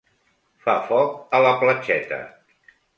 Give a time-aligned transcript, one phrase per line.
[0.63, 2.23] Fa foc a la platgeta.